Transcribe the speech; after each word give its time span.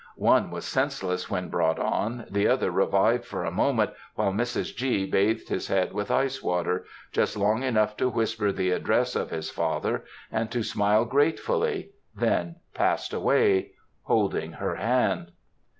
One 0.15 0.49
was 0.49 0.65
senseless 0.65 1.29
when 1.29 1.49
brought 1.49 1.77
on; 1.77 2.25
the 2.27 2.47
other 2.47 2.71
revived 2.71 3.23
for 3.23 3.45
a 3.45 3.51
moment, 3.51 3.91
while 4.15 4.33
Mrs. 4.33 4.75
G. 4.75 5.05
bathed 5.05 5.49
his 5.49 5.67
head 5.67 5.93
with 5.93 6.09
ice 6.09 6.41
water, 6.41 6.85
just 7.11 7.37
long 7.37 7.61
enough 7.61 7.95
to 7.97 8.09
whisper 8.09 8.51
the 8.51 8.71
address 8.71 9.15
of 9.15 9.29
his 9.29 9.51
father, 9.51 10.03
and 10.31 10.49
to 10.49 10.63
smile 10.63 11.05
gratefully, 11.05 11.91
then 12.15 12.55
passed 12.73 13.13
away, 13.13 13.73
holding 14.05 14.53
her 14.53 14.73
hand. 14.73 15.33